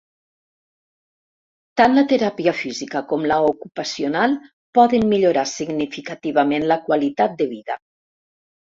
[1.81, 4.35] Tant la teràpia física com la ocupacional
[4.81, 7.83] poden millorar significativament la qualitat de vida.